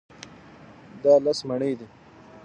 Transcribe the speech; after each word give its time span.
دا 1.03 1.13
لس 1.25 1.39
مڼې 1.49 1.71
دي. 1.79 1.87